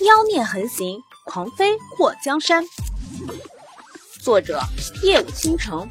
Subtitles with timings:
[0.00, 2.64] 妖孽横行，狂飞过江山。
[4.22, 4.58] 作者：
[5.02, 5.90] 夜舞倾城，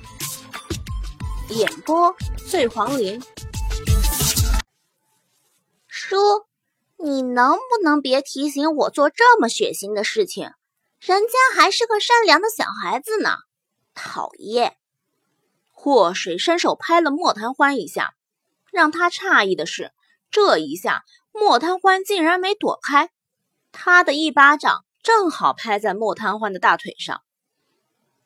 [1.50, 2.16] 演播：
[2.50, 3.22] 醉黄林。
[5.88, 6.18] 叔，
[6.98, 10.54] 你能不能别提醒我做这么血腥的事情？
[11.00, 13.38] 人家还是个善良的小孩子呢。
[13.94, 14.78] 讨厌！
[15.72, 18.16] 祸水伸手拍了莫贪欢一下，
[18.72, 19.92] 让他诧异的是，
[20.32, 23.12] 这一下莫贪欢竟然没躲开。
[23.72, 27.22] 他的一巴掌正好拍在莫贪欢的大腿上。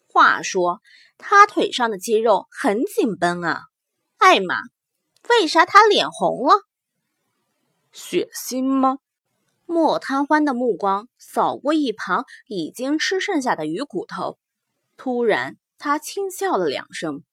[0.07, 0.81] 话说，
[1.17, 3.63] 他腿上的肌肉很紧绷啊！
[4.17, 4.55] 艾玛，
[5.29, 6.61] 为啥他脸红了？
[7.91, 8.99] 血腥吗？
[9.65, 14.37] 莫贪欢的目光扫过一旁已经吃剩下的鱼骨头，
[14.97, 17.23] 突然，他轻笑了两声。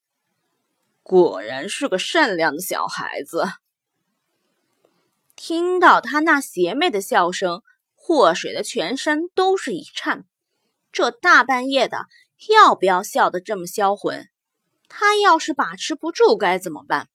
[1.02, 3.44] 果然是个善良的小孩子。
[5.36, 7.62] 听到他那邪魅的笑声。
[8.02, 10.24] 祸水的全身都是一颤，
[10.90, 12.06] 这大半夜的，
[12.48, 14.26] 要不要笑得这么销魂？
[14.88, 17.08] 他要是把持不住该怎么办？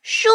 [0.00, 0.30] 叔，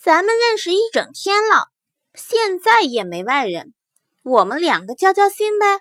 [0.00, 1.72] 咱们认识一整天了，
[2.14, 3.74] 现在也没外人，
[4.22, 5.80] 我们两个交交心呗。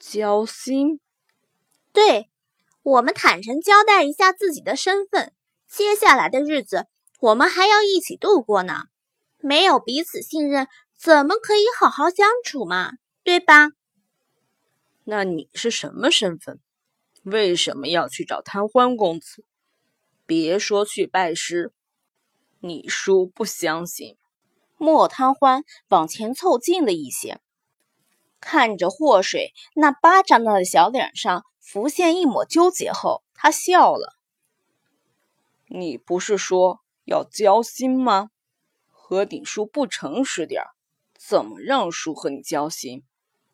[0.00, 0.98] 交心？
[1.92, 2.30] 对，
[2.82, 5.32] 我们坦诚交代一下自己的身份，
[5.68, 6.86] 接下来的日子
[7.20, 8.84] 我们还要一起度过呢，
[9.38, 10.66] 没有彼此信任。
[11.04, 12.92] 怎么可以好好相处嘛？
[13.22, 13.72] 对吧？
[15.04, 16.60] 那你是什么身份？
[17.24, 19.44] 为什么要去找贪欢公子？
[20.24, 21.74] 别说去拜师，
[22.60, 24.16] 你叔不相信。
[24.78, 27.38] 莫贪欢往前凑近了一些，
[28.40, 34.16] 看着祸水那巴掌大的小脸上浮现一抹纠结后，他笑了
[35.68, 38.30] ：“你不是说要交心吗？
[38.88, 40.70] 和鼎叔不诚实点儿。”
[41.26, 43.02] 怎么让叔和你交心？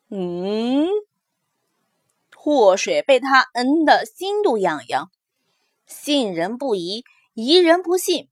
[0.09, 0.87] 嗯，
[2.35, 5.09] 祸水被他恩的心都痒痒，
[5.85, 8.27] 信人不疑，疑人不信，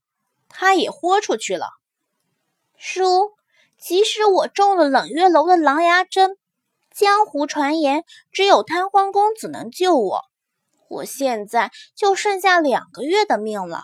[0.49, 1.67] 他也豁出去了。
[2.75, 3.31] 叔，
[3.77, 6.37] 即使我中了冷月楼的狼牙针，
[6.91, 8.03] 江湖传言
[8.33, 10.25] 只有贪欢公子能救我，
[10.89, 13.83] 我现在就剩下两个月的命了。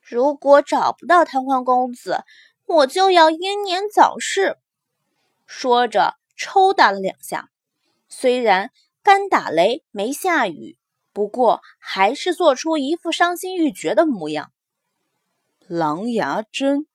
[0.00, 2.24] 如果找不到贪欢公子，
[2.64, 4.56] 我就要英年早逝。
[5.46, 7.50] 说着，抽打了两下，
[8.08, 8.70] 虽然
[9.02, 10.76] 干打雷没下雨，
[11.12, 14.52] 不过还是做出一副伤心欲绝的模样。
[15.68, 16.86] 狼牙针，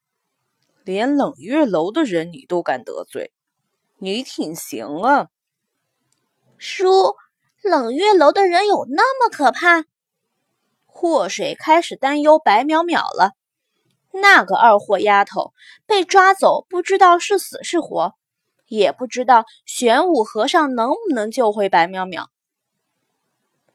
[0.84, 3.32] 连冷月楼的人你都敢得罪，
[3.98, 5.28] 你挺行啊！
[6.58, 7.16] 叔，
[7.62, 9.84] 冷月楼的人有那么可怕？
[10.86, 13.32] 祸水开始担忧白淼淼了。
[14.12, 15.52] 那个二货丫头
[15.86, 18.14] 被抓走，不知道是死是活。
[18.74, 22.28] 也不知道玄武和尚能不能救回白淼淼。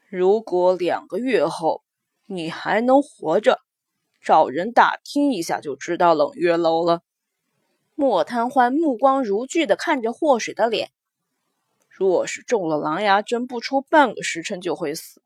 [0.08, 1.84] 如果两个月后
[2.26, 3.60] 你还能活着，
[4.20, 7.02] 找人打听一下就知道冷月楼了。
[7.94, 10.90] 莫贪欢目光如炬地看着祸水的脸。
[11.88, 15.22] 若是中了狼牙针，不出半个时辰就会死。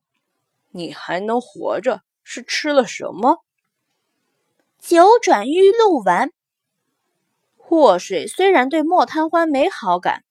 [0.71, 3.39] 你还能活着，是吃了什么？
[4.78, 6.31] 九转玉露丸。
[7.75, 10.25] 祸水虽然对莫贪欢没好感，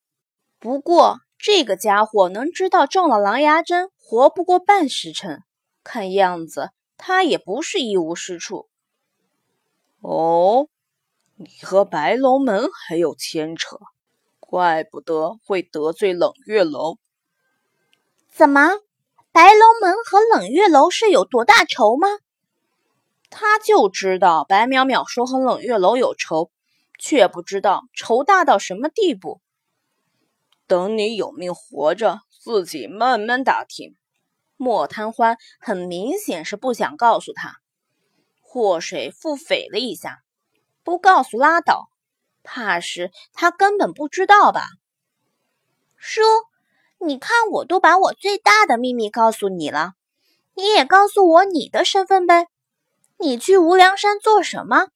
[0.59, 5.41] 不过这个家伙能知道中了狼牙针活不过半时辰，
[5.83, 8.69] 看样子他也不是一无是处。
[10.01, 10.67] 哦，
[11.35, 13.79] 你和白龙门还有牵扯，
[14.39, 16.97] 怪不得会得罪冷月楼。
[18.29, 18.69] 怎么，
[19.31, 22.07] 白龙门和冷月楼是有多大仇吗？
[23.31, 26.51] 他就知道白淼淼说和冷月楼有仇。
[27.01, 29.41] 却不知道仇大到什么地步。
[30.67, 33.97] 等你有命活着，自己慢慢打听。
[34.55, 37.55] 莫贪欢很明显是不想告诉他。
[38.39, 40.19] 祸水腹诽了一下，
[40.83, 41.89] 不告诉拉倒，
[42.43, 44.67] 怕是他根本不知道吧？
[45.97, 46.21] 叔，
[46.99, 49.93] 你看我都把我最大的秘密告诉你了，
[50.53, 52.47] 你也告诉我你的身份呗。
[53.17, 54.89] 你去无量山做什么？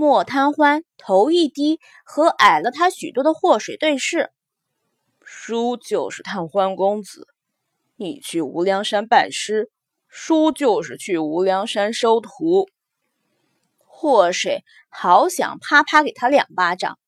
[0.00, 4.30] 莫贪欢头一低，和矮了他许多的祸水对视。
[5.20, 7.28] 叔就是探欢公子，
[7.96, 9.70] 你去无量山拜师，
[10.08, 12.66] 叔就是去无量山收徒。
[13.76, 16.98] 祸水好想啪啪给他两巴掌。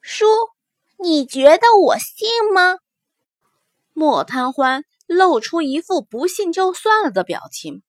[0.00, 0.26] 叔，
[0.98, 2.78] 你觉得我信吗？
[3.92, 7.84] 莫贪欢露出一副不信就算了的表情。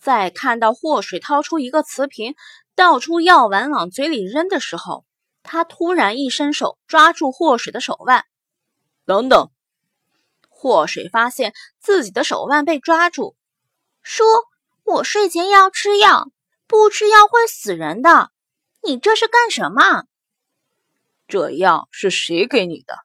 [0.00, 2.34] 再看到祸水掏出一个瓷瓶。
[2.76, 5.04] 倒出药丸往嘴里扔的时候，
[5.42, 8.24] 他突然一伸手抓住祸水的手腕，
[9.06, 9.50] 等等。
[10.48, 13.34] 祸水发现自己的手腕被抓住，
[14.02, 14.26] 说
[14.84, 16.30] ：“我睡前要吃药，
[16.66, 18.30] 不吃药会死人的。
[18.82, 20.04] 你这是干什么？”
[21.26, 22.98] 这药是谁给你的？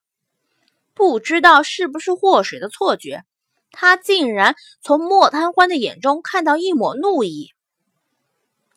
[0.94, 3.23] 不知道是不是祸水的错觉，
[3.71, 7.53] 他竟然从莫贪欢的眼中看到一抹怒意。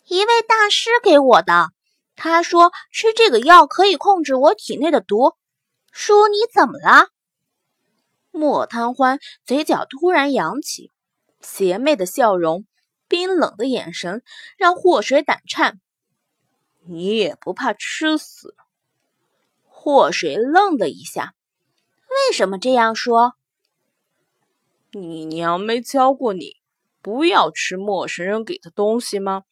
[0.06, 1.70] 一位大师给我的，
[2.14, 5.34] 他说吃这个药可以控制我体内的毒。
[5.90, 7.08] 叔，你怎么了？
[8.30, 10.92] 莫贪欢嘴角突然扬起，
[11.40, 12.66] 邪魅的笑容，
[13.08, 14.22] 冰冷的眼神
[14.58, 15.80] 让祸水胆颤。
[16.86, 18.54] 你也不怕吃死？
[19.62, 21.34] 祸水愣了一下，
[22.08, 23.34] 为什么这样说？
[24.90, 26.56] 你娘没教过你
[27.00, 29.44] 不要吃陌生人给的东西吗？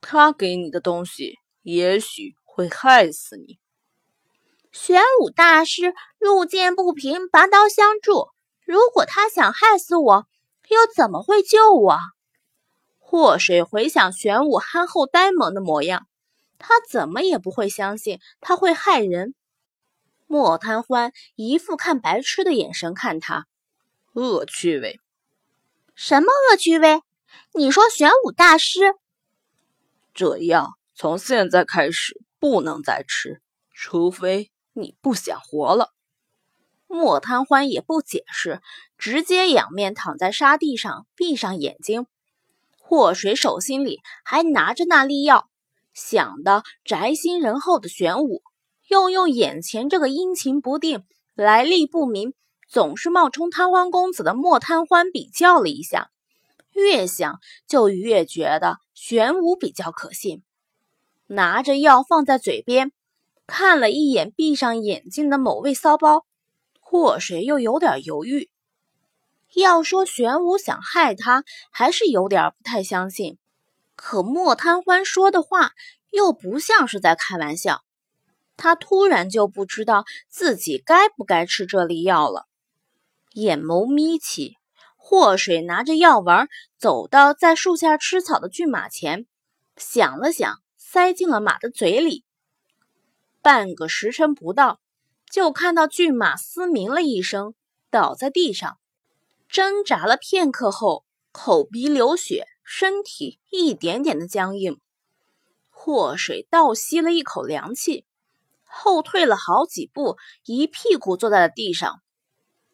[0.00, 3.58] 他给你的东西也许会害死你。
[4.70, 8.28] 玄武大师路见不平，拔刀相助。
[8.64, 10.26] 如果他想害死我，
[10.68, 11.98] 又怎么会救我？
[12.98, 16.06] 祸水回想玄武憨厚呆萌的模样，
[16.58, 19.34] 他怎么也不会相信他会害人。
[20.26, 23.46] 莫贪欢一副看白痴的眼神看他，
[24.12, 25.00] 恶趣味？
[25.94, 27.00] 什么恶趣味？
[27.54, 28.94] 你说玄武大师？
[30.18, 33.40] 这药从现在开始不能再吃，
[33.72, 35.92] 除非你不想活了。
[36.88, 38.60] 莫贪欢也不解释，
[38.96, 42.06] 直接仰面躺在沙地上，闭上眼睛。
[42.78, 45.48] 祸水手心里还拿着那粒药，
[45.94, 48.42] 想的宅心仁厚的玄武。
[48.88, 51.04] 又用眼前这个阴晴不定、
[51.36, 52.34] 来历不明、
[52.68, 56.10] 总是冒充贪欢公子的莫贪欢比较了一下，
[56.78, 60.44] 越想就越觉得玄武比较可信。
[61.26, 62.92] 拿着药放在嘴边，
[63.46, 66.24] 看了一眼闭上眼睛的某位骚包，
[66.80, 68.48] 祸水又有点犹豫。
[69.54, 73.38] 要说玄武想害他，还是有点不太相信。
[73.96, 75.72] 可莫贪欢说的话
[76.10, 77.82] 又不像是在开玩笑。
[78.56, 82.46] 他突然就不知道自己该不该吃这粒药了，
[83.32, 84.57] 眼眸眯起，
[85.10, 89.24] 祸水拿着药丸走到在树下吃草的骏马前，
[89.78, 92.26] 想了想，塞进了马的嘴里。
[93.40, 94.80] 半个时辰不到，
[95.30, 97.54] 就看到骏马嘶鸣了一声，
[97.90, 98.78] 倒在地上，
[99.48, 104.78] 挣扎了片刻后，口鼻流血，身体一点点的僵硬。
[105.70, 108.04] 祸水倒吸了一口凉气。
[108.62, 112.02] 后退了好几步，一屁股坐在了地上。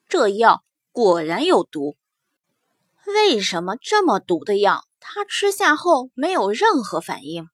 [0.08, 1.96] 这药果然有毒。
[3.06, 7.49] 为什么这么毒的药，他吃下后没有任何反应？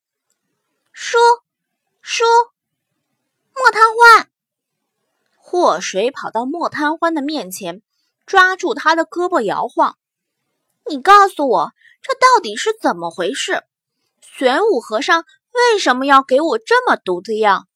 [0.93, 1.19] 叔，
[2.01, 2.25] 叔，
[3.55, 4.31] 莫贪欢！
[5.37, 7.83] 祸水跑到莫贪欢的面前，
[8.27, 9.99] 抓住他的胳膊摇晃
[10.89, 13.65] ：“你告诉我，这到底是怎么回事？
[14.21, 17.67] 玄武和尚为什么要给我这么毒的药？”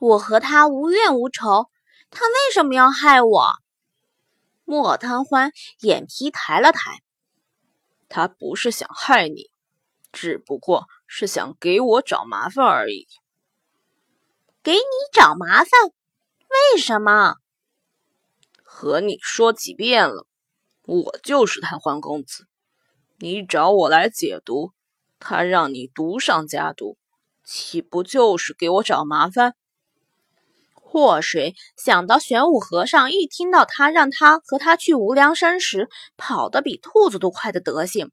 [0.00, 1.68] 我和他无怨无仇，
[2.10, 3.50] 他为什么要害我？
[4.64, 7.02] 莫贪欢眼皮抬了抬，
[8.10, 9.50] 他不是想害你，
[10.12, 13.06] 只不过是想给我找麻烦而已。
[14.62, 14.80] 给你
[15.12, 15.70] 找麻烦？
[16.74, 17.36] 为什么？
[18.62, 20.26] 和你说几遍了，
[20.82, 22.48] 我就是贪欢公子，
[23.18, 24.72] 你找我来解毒，
[25.20, 26.98] 他让你毒上加毒，
[27.44, 29.54] 岂不就是给我找麻烦？
[30.90, 38.10] 祸水想到玄武和尚一听到他让他和他去无量山时跑得比兔子都快的德行，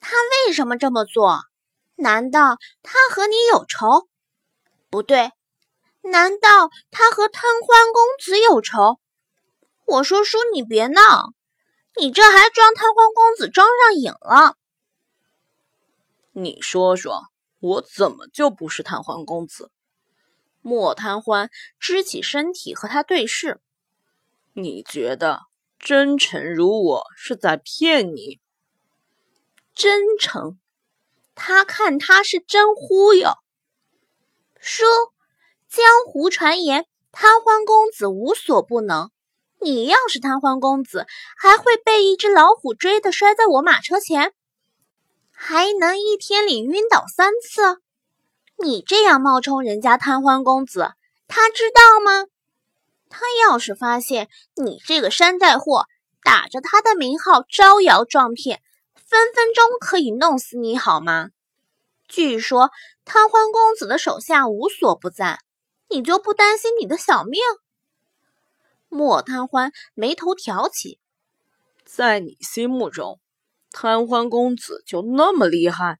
[0.00, 0.16] 他
[0.46, 1.38] 为什么这么做？
[1.94, 4.08] 难道他和你有仇？
[4.90, 5.30] 不对，
[6.00, 8.98] 难道他和贪欢公子有仇？
[9.86, 11.32] 我说叔，你别闹，
[11.96, 14.56] 你这还装贪欢公子装上瘾了？
[16.32, 17.28] 你说说，
[17.60, 19.70] 我怎么就不是贪欢公子？
[20.62, 23.60] 莫贪欢支起身体和他对视，
[24.54, 25.42] 你觉得
[25.78, 28.40] 真诚如我是在骗你？
[29.74, 30.58] 真诚？
[31.34, 33.32] 他看他是真忽悠。
[34.60, 34.84] 叔，
[35.68, 39.10] 江湖传言贪欢公子无所不能，
[39.60, 44.32] 你要是贪欢公子，还会被一只老虎追的摔在我马车前，
[45.32, 47.81] 还能一天里晕倒三次？
[48.62, 50.92] 你这样冒充人家贪欢公子，
[51.26, 52.28] 他知道吗？
[53.08, 55.86] 他要是发现你这个山寨货
[56.22, 58.62] 打着他的名号招摇撞骗，
[58.94, 61.30] 分分钟可以弄死你，好吗？
[62.06, 62.70] 据说
[63.04, 65.40] 贪欢公子的手下无所不在，
[65.88, 67.40] 你就不担心你的小命？
[68.88, 71.00] 莫贪欢眉头挑起，
[71.84, 73.18] 在你心目中，
[73.72, 75.98] 贪欢公子就那么厉害？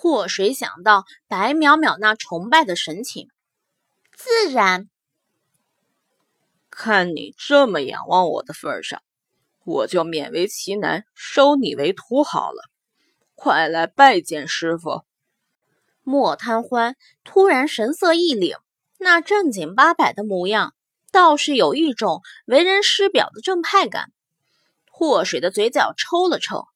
[0.00, 3.28] 祸水想到白淼淼那崇拜的神情，
[4.14, 4.88] 自然。
[6.70, 9.02] 看你这么仰望我的份上，
[9.64, 12.70] 我就勉为其难收你为徒好了。
[13.34, 15.02] 快来拜见师傅！
[16.04, 18.56] 莫贪欢突然神色一凛，
[18.98, 20.74] 那正经八百的模样，
[21.10, 24.12] 倒是有一种为人师表的正派感。
[24.92, 26.68] 祸水的嘴角抽了抽，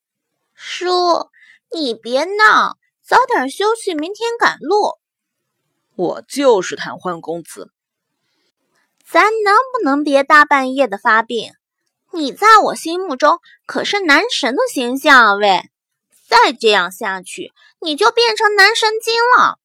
[0.57, 1.31] 叔，
[1.73, 2.77] 你别闹。
[3.13, 4.95] 早点休息，明天赶路。
[5.97, 7.71] 我就是瘫痪公子，
[9.05, 11.53] 咱能不能别大半夜的发病？
[12.13, 15.35] 你在我心目中可是男神的形象啊！
[15.35, 15.69] 喂，
[16.27, 17.53] 再这样下去，
[17.83, 19.59] 你就变成男神经了。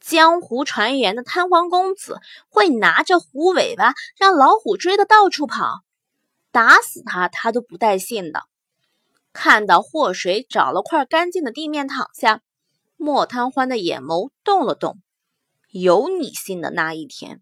[0.00, 5.84] 江湖传言的瘫痪公子会拿着虎尾巴让老虎追的到处跑，
[6.50, 8.42] 打死他他都不带信的。
[9.32, 12.42] 看到祸水找了块干净的地面躺下，
[12.96, 14.98] 莫贪欢的眼眸动了动。
[15.70, 17.40] 有你信的那一天。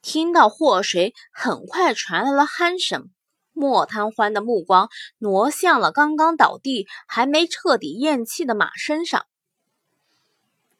[0.00, 3.10] 听到祸水很快传来了鼾声，
[3.52, 4.88] 莫贪欢的目光
[5.18, 9.26] 挪向了刚刚倒地还没彻底咽气的马身上。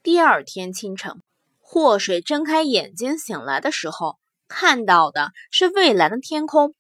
[0.03, 1.23] 第二天清晨，
[1.61, 4.19] 祸水睁开眼睛醒来的时候，
[4.49, 6.75] 看到的是蔚蓝的天空。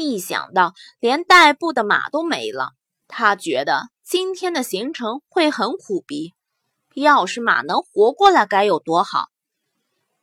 [0.00, 2.72] 一想到连代步的马都没了，
[3.06, 6.34] 他觉得今天的行程会很苦逼。
[6.94, 9.28] 要是马能活过来，该有多好！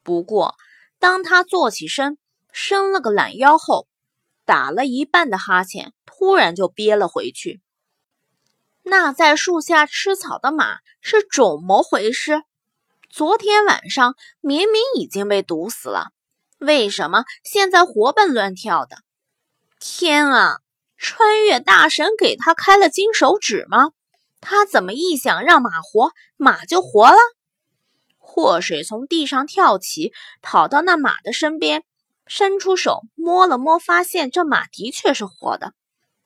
[0.04, 0.56] 不过，
[1.00, 2.18] 当他坐起身，
[2.52, 3.88] 伸了个懒腰后，
[4.46, 7.62] 打了一半的哈欠，突然就憋了回去。
[8.84, 12.44] 那在树下吃草的马是肿么回事？
[13.10, 16.12] 昨天晚上明明已经被毒死了，
[16.58, 18.98] 为什么现在活蹦乱跳的？
[19.80, 20.60] 天啊！
[20.98, 23.92] 穿越大神给他开了金手指吗？
[24.42, 27.18] 他怎么一想让马活，马就活了？
[28.18, 31.84] 祸水从地上跳起，跑到那马的身边，
[32.26, 35.74] 伸出手摸了摸，发现这马的确是活的，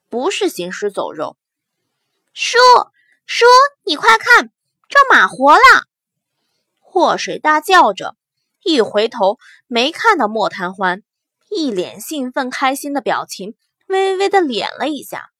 [0.08, 1.36] 不是行尸走肉。
[2.32, 2.58] 叔
[3.26, 3.44] 叔，
[3.84, 4.50] 你快看，
[4.88, 5.60] 这马活了！
[6.78, 8.16] 祸水大叫着，
[8.62, 11.02] 一回头没看到莫贪欢。
[11.54, 13.54] 一脸兴奋开心的表情，
[13.86, 15.30] 微微的敛了一下。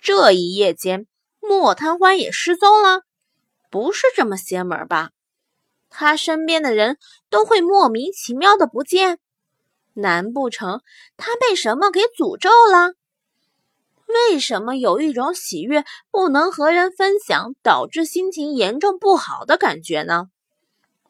[0.00, 1.06] 这一夜间，
[1.40, 3.02] 莫贪欢也失踪了，
[3.70, 5.10] 不是这么邪门吧？
[5.88, 6.98] 他身边的人
[7.30, 9.20] 都会莫名其妙的不见？
[9.92, 10.82] 难不成
[11.16, 12.94] 他被什么给诅咒了？
[14.08, 20.30] 为什么有一种喜悦不能和人分享，导致心情严重不好的感觉呢？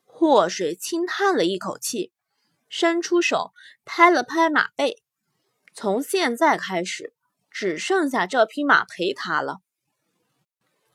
[0.04, 2.12] 祸水轻叹了一口气。
[2.76, 3.52] 伸出手
[3.84, 5.00] 拍了拍马背，
[5.74, 7.14] 从现在开始，
[7.48, 9.58] 只剩下这匹马陪他了。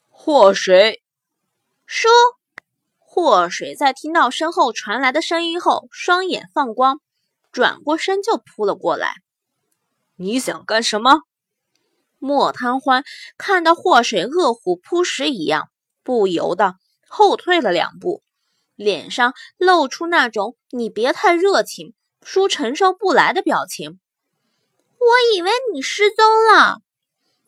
[0.09, 1.01] 祸水，
[1.85, 2.11] 说，
[2.97, 6.99] 祸水在听到身后传来的声音后，双眼放光，
[7.49, 9.13] 转过身就扑了过来。
[10.17, 11.21] 你想干什么？
[12.17, 13.05] 莫贪欢
[13.37, 15.69] 看到祸水饿虎扑食一样，
[16.03, 16.75] 不由得
[17.07, 18.21] 后退了两步。
[18.79, 23.99] 脸上露出那种“你别太热情，叔承受不来”的表情。
[24.97, 26.79] 我以为你失踪了。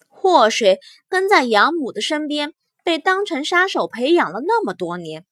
[0.09, 5.25] 祸水跟在养母的身边，被当成杀手培养了那么多年，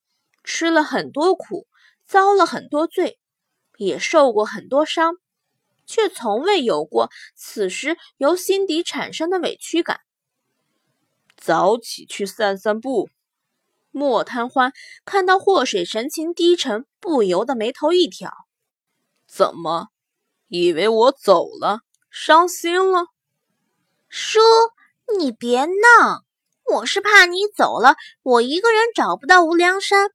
[0.45, 1.67] 吃了很多苦，
[2.07, 3.19] 遭了很多罪，
[3.75, 5.17] 也受过很多伤，
[5.85, 9.99] 却从未有过此时由心底产生的委屈感。
[11.35, 13.09] 早起去散散步。
[13.91, 14.71] 莫贪欢
[15.03, 18.31] 看到祸水神情低沉，不由得眉头一挑
[19.27, 19.87] ：“怎么，
[20.47, 23.07] 以为我走了，伤心了？”
[24.07, 24.39] 叔，
[25.17, 26.23] 你别闹，
[26.75, 30.11] 我是怕你走了，我一个人找不到无量山。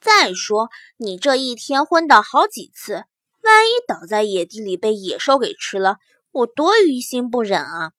[0.00, 0.68] 再说，
[0.98, 3.04] 你这一天昏倒好几次，
[3.42, 5.98] 万一倒在野地里被野兽给吃了，
[6.32, 7.92] 我多于心不忍啊！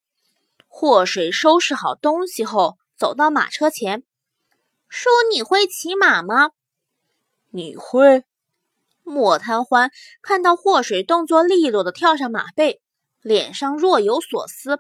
[0.67, 4.03] 祸水收拾好东西后，走到马车前。
[4.89, 6.51] 叔，你会骑马吗？
[7.49, 8.23] 你会？
[9.03, 9.91] 莫贪欢
[10.21, 12.81] 看到祸水动作利落的跳上马背，
[13.21, 14.79] 脸上若有所思。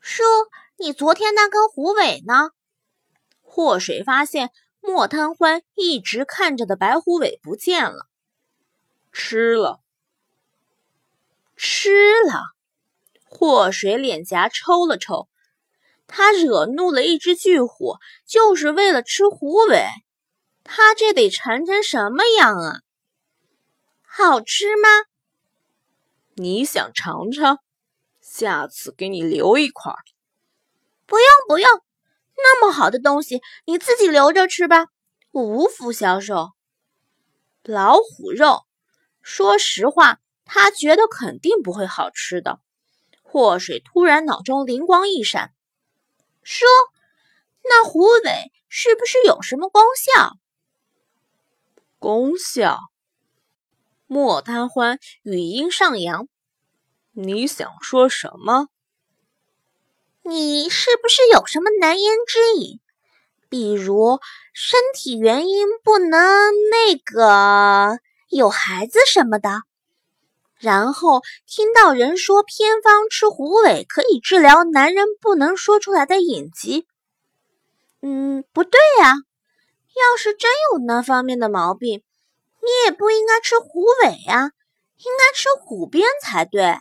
[0.00, 0.22] 叔，
[0.76, 2.50] 你昨天那根狐尾呢？
[3.40, 8.06] 祸水发现莫贪欢一直看着的白狐尾不见了，
[9.12, 9.80] 吃了。
[11.56, 12.42] 吃了。
[13.24, 15.28] 祸水脸颊抽了抽。
[16.06, 17.96] 他惹怒了一只巨虎，
[18.26, 19.86] 就是为了吃虎尾。
[20.62, 22.80] 他这得馋成什么样啊？
[24.02, 24.88] 好吃吗？
[26.34, 27.58] 你想尝尝？
[28.20, 29.92] 下次给你留一块。
[31.06, 31.70] 不用不用，
[32.36, 34.86] 那么好的东西你自己留着吃吧，
[35.30, 36.50] 我无福消受。
[37.62, 38.64] 老虎肉，
[39.22, 42.60] 说实话，他觉得肯定不会好吃的。
[43.22, 45.53] 祸水突然脑中灵光一闪，
[46.44, 46.68] 说
[47.64, 50.36] ：“那狐尾是不是有什么功效？”
[51.98, 52.78] 功效？
[54.06, 56.28] 莫贪欢语音上扬
[57.12, 58.68] ：“你想说什么？
[60.22, 62.80] 你是不是有什么难言之隐？
[63.48, 64.20] 比如
[64.52, 67.98] 身体原因不能那个
[68.28, 69.62] 有孩子什么的？”
[70.64, 76.86] 然后听到人说偏方吃虎尾可以治疗男人不能说出来的隐疾。
[78.00, 82.02] 嗯，不对呀，要是真有那方面的毛病，
[82.62, 84.52] 你也不应该吃虎尾呀，
[84.96, 86.78] 应该吃虎鞭才对。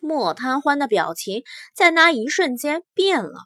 [0.00, 3.44] 莫贪欢的表情在那一瞬间变了，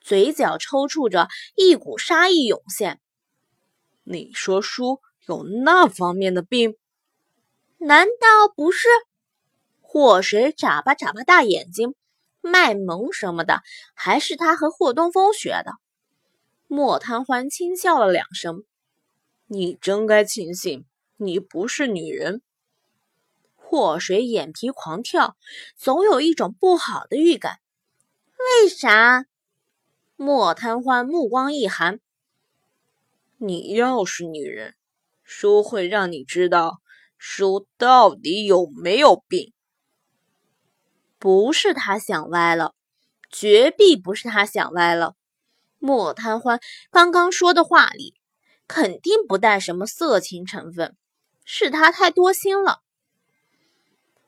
[0.00, 3.00] 嘴角抽搐着，一股杀意涌现。
[4.04, 6.76] 你说叔有那方面的病？
[7.82, 8.88] 难道不是？
[9.80, 11.94] 祸水眨巴眨巴大眼睛，
[12.42, 13.62] 卖萌什么的，
[13.94, 15.72] 还是他和霍东风学的。
[16.66, 18.64] 莫贪欢轻笑了两声
[19.48, 20.84] ：“你真该庆幸，
[21.16, 22.42] 你不是女人。”
[23.56, 25.38] 祸水眼皮狂跳，
[25.74, 27.60] 总有一种不好的预感。
[28.36, 29.24] 为啥？
[30.16, 31.98] 莫贪欢目光一寒
[33.38, 34.74] ：“你要是女人，
[35.24, 36.82] 叔会让你知道。”
[37.22, 39.52] 叔到底有没有病？
[41.18, 42.74] 不是他想歪了，
[43.30, 45.14] 绝壁不是他想歪了。
[45.78, 46.60] 莫贪欢
[46.90, 48.14] 刚刚说的话里，
[48.66, 50.96] 肯定不带什么色情成分，
[51.44, 52.80] 是他太多心了。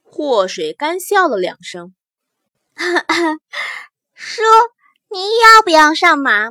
[0.02, 1.94] 祸水干笑了两声，
[4.12, 4.42] 叔，
[5.11, 6.50] 你要不要上马？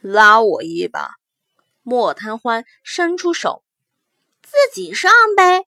[0.00, 1.14] 拉我一把。
[1.82, 3.62] 莫贪欢伸出手。
[4.56, 5.66] 自己上呗，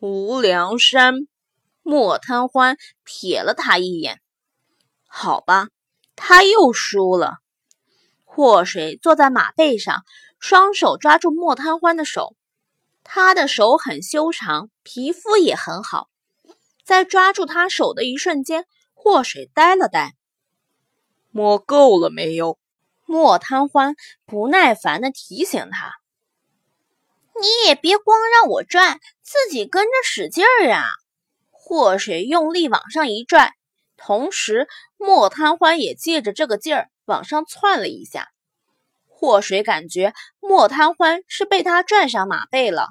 [0.00, 1.28] 无量山。
[1.84, 4.20] 莫贪欢瞥了他一眼，
[5.06, 5.68] 好吧，
[6.16, 7.36] 他又输了。
[8.24, 10.02] 祸水坐在马背上，
[10.40, 12.34] 双手抓住莫贪欢的手，
[13.04, 16.08] 他的手很修长，皮肤也很好。
[16.84, 20.16] 在抓住他手的一瞬间，祸水呆了呆。
[21.30, 22.58] 摸够了没有？
[23.06, 23.94] 莫贪欢
[24.26, 26.01] 不耐烦地提醒他。
[27.40, 30.84] 你也别光让我拽，自己跟着使劲儿啊！
[31.50, 33.54] 祸水用力往上一拽，
[33.96, 34.68] 同时
[34.98, 38.28] 莫贪欢也借着这个劲儿往上窜了一下。
[39.06, 42.88] 祸水感觉莫贪欢是被他拽上马背了，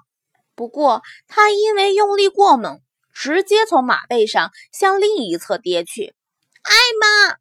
[0.56, 2.82] 不过他因为用力过猛，
[3.14, 6.16] 直接从马背上向另一侧跌去。
[6.64, 7.36] 哎妈！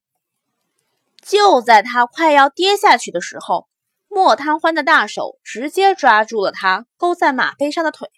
[1.23, 3.70] 就在他快要跌下去的时候。
[4.13, 8.11] 莫贪欢的大手直接抓住了他勾在马背上的腿，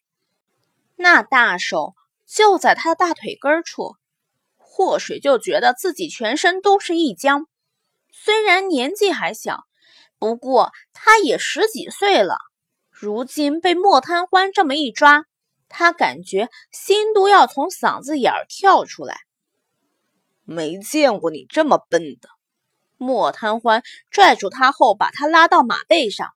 [0.97, 1.95] 那大手
[2.27, 3.97] 就在他的大腿根处。
[4.57, 7.47] 祸水就觉得自己全身都是一僵，
[8.11, 9.65] 虽然年纪还小，
[10.19, 12.39] 不过他也十几岁了。
[12.89, 15.27] 如今被莫贪欢这么一抓，
[15.69, 19.19] 他感觉心都要从嗓子眼儿跳出来。
[20.45, 22.31] 没见过你这么笨的。
[23.03, 26.33] 莫贪欢拽住他后，把他拉到马背上，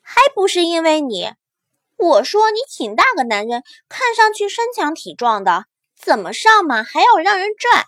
[0.00, 1.32] 还不是因为你？
[1.96, 7.86] 我说你挺大个男人，看上去身强体壮的，怎么上马还要让人拽？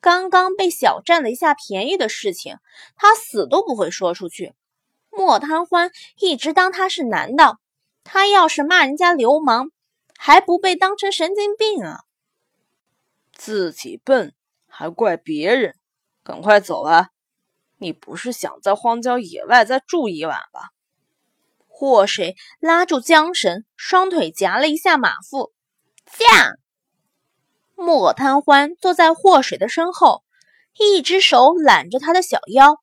[0.00, 2.56] 刚刚被小占了一下便宜的事情，
[2.96, 4.54] 他死都不会说出去。
[5.10, 7.58] 莫贪欢一直当他是男的，
[8.04, 9.70] 他要是骂人家流氓，
[10.16, 12.04] 还不被当成神经病啊？
[13.32, 14.34] 自己笨，
[14.68, 15.74] 还怪别人。
[16.22, 17.10] 赶快走吧！
[17.78, 20.70] 你不是想在荒郊野外再住一晚吧？
[21.66, 25.52] 祸水拉住缰绳，双腿夹了一下马腹，
[26.04, 26.52] 驾！
[27.74, 30.22] 莫贪欢坐在祸水的身后，
[30.78, 32.76] 一只手揽着他的小腰，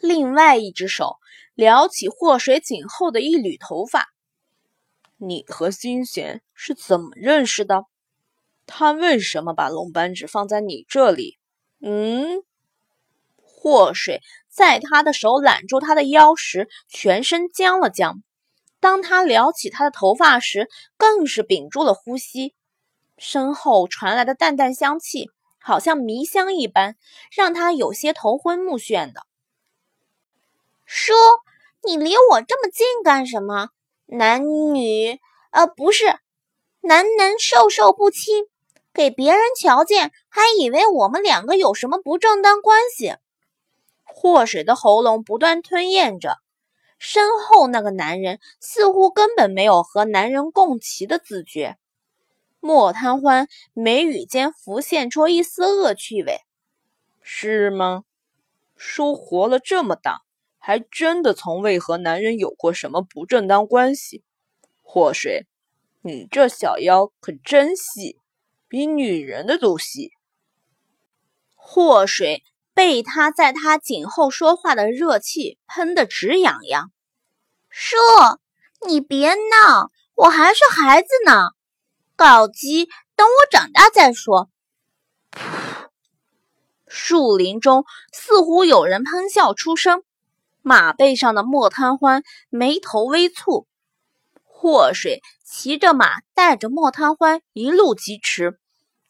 [0.00, 1.16] 另外一只手
[1.54, 4.08] 撩起祸水颈后的一缕头发。
[5.16, 7.84] 你和新贤是怎么认识的？
[8.66, 11.38] 他为什么把龙扳指放在你这里？
[11.86, 12.42] 嗯，
[13.42, 18.22] 祸水在他的手揽住他的腰时，全身僵了僵；
[18.80, 22.54] 当他撩起他的头发时，更是屏住了呼吸。
[23.18, 25.28] 身后传来的淡淡香气，
[25.60, 26.96] 好像迷香一般，
[27.30, 29.26] 让他有些头昏目眩的。
[30.86, 31.12] 叔，
[31.82, 33.68] 你离我这么近干什么？
[34.06, 35.20] 男女，
[35.50, 36.18] 呃，不是，
[36.80, 38.46] 男男授受不亲，
[38.94, 43.16] 给别人瞧见，还以为我们两个有什么不正当关系。
[44.04, 46.38] 祸水的喉咙不断吞咽着，
[46.98, 51.76] 身后那个男人似乎根本没有和男人共骑的自觉。
[52.60, 56.38] 莫贪欢眉宇间浮现出一丝恶趣味，
[57.20, 58.04] 是吗？
[58.76, 60.22] 叔活了这么大，
[60.58, 64.22] 还真的从未和男人有过什么不正当关系。
[64.82, 65.46] 祸水，
[66.00, 68.18] 你这小腰可真细，
[68.68, 70.12] 比女人的都细。
[71.54, 72.42] 祸水。
[72.76, 76.90] 被他在他颈后说话的热气喷得直痒痒。
[77.70, 77.96] 叔，
[78.88, 81.50] 你别闹，我还是孩子呢。
[82.16, 84.50] 搞基，等我长大再说。
[86.88, 90.02] 树林中似乎有人喷笑出声。
[90.60, 93.66] 马背上的莫贪欢眉头微蹙。
[94.64, 98.58] 祸水骑着马，带着莫贪欢一路疾驰，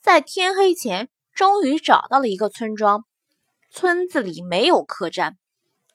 [0.02, 3.04] 在天黑前终于找到了一个村庄。
[3.70, 5.36] 村子里没有客栈，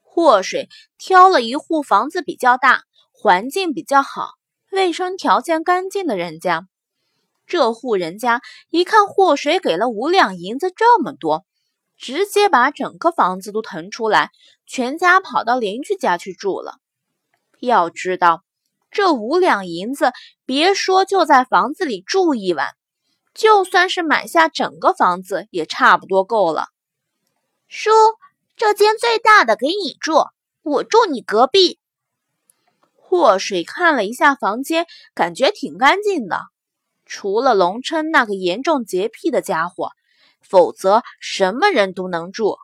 [0.01, 4.29] 祸水挑了一户房子比较大、环境比较好、
[4.71, 6.65] 卫生条件干净的人家。
[7.45, 11.45] 这户人家一看祸水给了五两银子这么多，
[11.97, 14.31] 直接把整个房子都腾出来，
[14.65, 16.77] 全家跑到邻居家去住了。
[17.59, 18.45] 要知道，
[18.91, 20.11] 这五两银子，
[20.45, 22.69] 别说就在房子里住一晚，
[23.33, 26.67] 就算是买下整个房子也差不多够了。
[27.67, 27.91] 叔，
[28.55, 30.25] 这间最大的给你住，
[30.63, 31.79] 我住你隔壁。
[32.95, 36.41] 祸水看了一下房间，感觉挺干净的，
[37.05, 39.91] 除了龙琛那个严重洁癖的家伙，
[40.41, 42.57] 否则什么人都能住。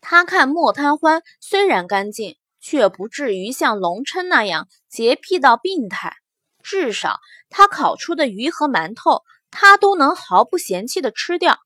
[0.00, 6.16] 他看莫贪欢虽然干净，却不至于像龙琛那样洁癖到病态，
[6.62, 7.20] 至少
[7.50, 11.58] 他烤出的鱼和馒头，他都能毫不嫌弃的吃掉。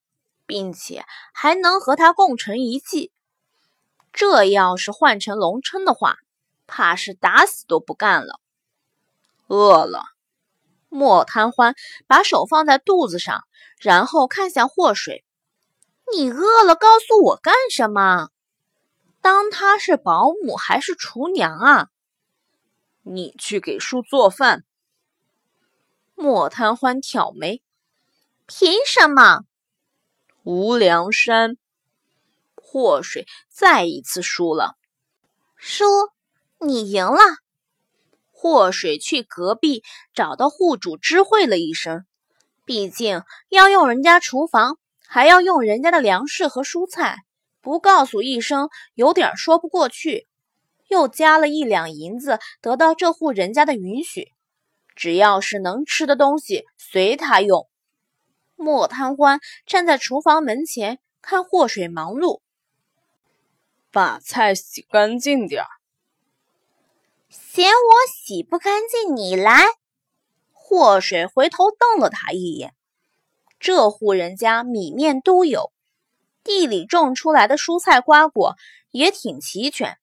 [0.44, 3.10] 并且还能和他共成一计，
[4.12, 6.16] 这要是换成龙琛的话，
[6.66, 8.38] 怕是打死都不干了。
[9.46, 10.04] 饿了，
[10.90, 11.74] 莫贪欢
[12.06, 13.44] 把手放在肚子上，
[13.78, 15.24] 然后看向祸水
[16.12, 18.28] ：“你饿了，告诉我干什么？
[19.22, 21.88] 当他是保姆还是厨娘啊？
[23.02, 24.64] 你去给叔做饭。”
[26.14, 27.62] 莫贪欢挑眉
[28.46, 29.42] ：“凭什么？”
[30.44, 31.56] 无量山，
[32.54, 34.76] 祸水再一次输了。
[35.56, 35.84] 叔，
[36.58, 37.20] 你赢了。
[38.30, 39.84] 祸水去隔壁
[40.14, 42.04] 找到户主知会了一声，
[42.64, 47.18] 毕竟要用人家厨房，还要用人家的粮食和蔬菜，
[47.60, 50.26] 不告诉一声有点说不过去。
[50.92, 54.30] 又加了一两银子，得到这户人家的允许，
[54.94, 57.66] 只要是能吃的东西，随他用。
[58.56, 62.42] 莫贪欢站在厨房门前看祸水忙碌，
[63.90, 65.68] 把菜洗干净点儿。
[67.30, 69.64] 嫌我洗不干净，你来。
[70.52, 72.74] 祸水回头瞪了他一眼。
[73.58, 75.72] 这户人家米面都有，
[76.44, 78.56] 地里种出来的蔬菜瓜果
[78.90, 79.96] 也挺齐全。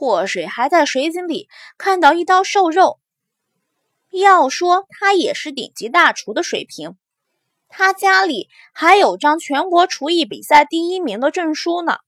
[0.00, 2.98] 祸水还在水井里看到一刀瘦肉，
[4.10, 6.96] 要说他也是顶级大厨的水平。
[7.68, 11.98] 他家里还有张全国厨艺比赛第一名的证书呢，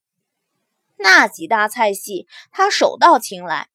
[0.97, 3.69] 那几大菜系他手到擒来。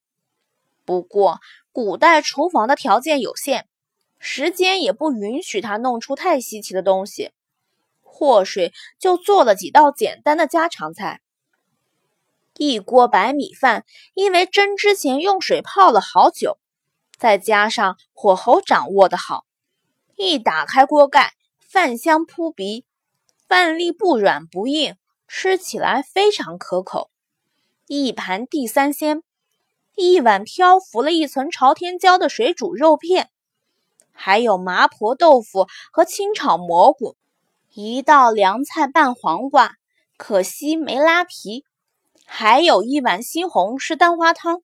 [0.84, 1.38] 不过
[1.70, 3.68] 古代厨房的条件有限，
[4.18, 7.30] 时间也不允许他弄出太稀奇的东西，
[8.02, 11.20] 祸水就做了几道简单的家常菜。
[12.58, 16.58] 一锅白米饭，因为蒸之前用水泡了好久，
[17.16, 19.44] 再加上火候掌握的好，
[20.16, 21.32] 一打开锅盖。
[21.60, 22.86] 饭香扑鼻，
[23.46, 24.96] 饭粒不软不硬，
[25.28, 27.10] 吃起来非常可口。
[27.86, 29.22] 一盘地三鲜，
[29.94, 33.30] 一碗漂浮了一层朝天椒的水煮肉片，
[34.10, 37.16] 还有麻婆豆腐和清炒蘑菇，
[37.74, 39.74] 一道凉菜拌黄瓜，
[40.16, 41.66] 可惜没拉皮，
[42.30, 44.62] 还有一碗西红柿蛋花汤。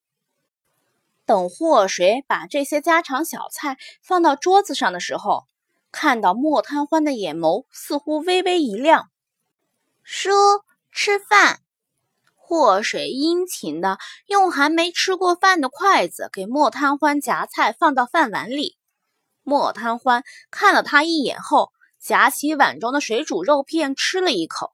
[1.25, 5.45] 等祸水把这些家常小菜放到桌子上的时候。
[5.91, 9.11] 看到莫贪欢的眼眸似乎微微一亮，
[10.03, 10.33] 叔
[10.91, 11.61] 吃饭。
[12.35, 18.77] 祸水殷勤的用还没吃过饭的筷子给莫贪欢夹菜放到饭碗里。
[19.45, 24.74] 莫贪欢看了他一眼后，夹起碗中的水煮肉片吃了一口，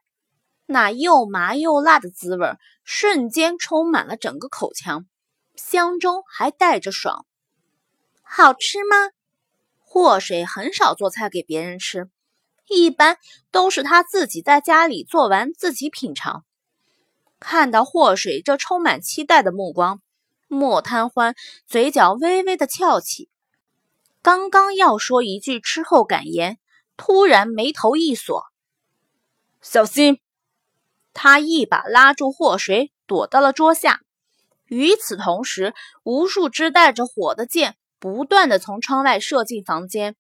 [0.71, 2.47] 那又麻又辣的滋味
[2.85, 5.05] 瞬间充满了整个口腔，
[5.57, 7.27] 香中还带着爽。
[8.23, 9.11] 好吃吗？
[9.81, 12.09] 祸水很少做菜给别人吃，
[12.69, 13.19] 一般
[13.51, 16.45] 都是他自己在家里做完自己品尝。
[17.41, 20.01] 看到祸水这充满期待的目光，
[20.47, 21.35] 莫贪欢
[21.67, 23.29] 嘴角微微的翘起，
[24.23, 26.59] 刚刚要说一句吃后感言。
[26.97, 28.45] 突然眉头一锁，
[29.61, 30.21] 小心！
[31.23, 34.01] 他一把拉住祸水，躲到了桌下。
[34.69, 40.17] 与此同时，无数支带着火的箭不断的从窗外射进房间。